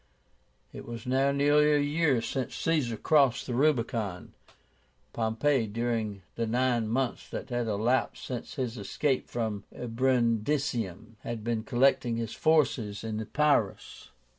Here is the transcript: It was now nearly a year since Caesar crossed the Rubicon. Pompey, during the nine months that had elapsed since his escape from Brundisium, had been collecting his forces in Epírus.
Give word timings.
It 0.73 0.87
was 0.87 1.05
now 1.05 1.31
nearly 1.31 1.71
a 1.73 1.77
year 1.79 2.23
since 2.23 2.55
Caesar 2.55 2.97
crossed 2.97 3.45
the 3.45 3.53
Rubicon. 3.53 4.33
Pompey, 5.13 5.67
during 5.67 6.23
the 6.33 6.47
nine 6.47 6.87
months 6.87 7.29
that 7.29 7.51
had 7.51 7.67
elapsed 7.67 8.25
since 8.25 8.55
his 8.55 8.79
escape 8.79 9.27
from 9.29 9.63
Brundisium, 9.71 11.17
had 11.19 11.43
been 11.43 11.63
collecting 11.63 12.17
his 12.17 12.33
forces 12.33 13.03
in 13.03 13.19
Epírus. 13.23 14.09